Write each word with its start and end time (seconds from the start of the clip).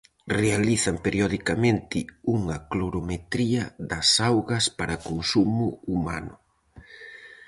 Realizan 0.39 0.95
periodicamente 1.05 1.99
unha 2.35 2.57
clorometría 2.71 3.63
das 3.91 4.09
augas 4.29 4.65
para 4.79 5.01
consumo 5.09 5.67
humano. 5.91 6.33